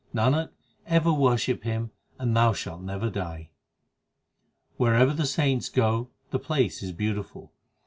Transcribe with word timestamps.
Nanak, 0.15 0.49
ever 0.87 1.13
worship 1.13 1.61
Him 1.63 1.91
and 2.17 2.35
thou 2.35 2.53
shalt 2.53 2.81
never 2.81 3.11
die. 3.11 3.49
18 4.73 4.77
Wherever 4.77 5.13
the 5.13 5.27
saints 5.27 5.69
go, 5.69 6.09
the 6.31 6.39
place 6.39 6.81
is 6.81 6.91
beautiful. 6.91 7.53